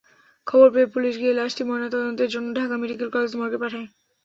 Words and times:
খবর 0.47 0.67
পেয়ে 0.73 0.93
পুলিশ 0.93 1.13
গিয়ে 1.17 1.37
লাশটি 1.39 1.63
ময়নাতদন্তের 1.63 2.29
জন্য 2.33 2.47
ঢাকা 2.59 2.75
মেডিকেল 2.81 3.09
কলেজ 3.15 3.31
মর্গে 3.39 3.61
পাঠায়। 3.63 3.87